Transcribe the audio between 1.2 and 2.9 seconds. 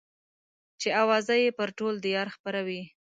يې پر ټول ديار خپره وه.